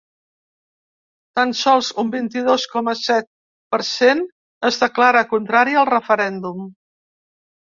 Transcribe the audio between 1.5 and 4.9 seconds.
sols un vint-i-dos coma set per cent es